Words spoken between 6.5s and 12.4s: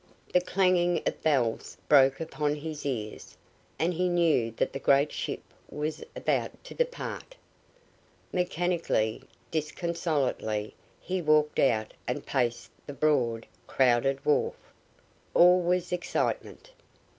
to depart. Mechanically, disconsolately he walked out and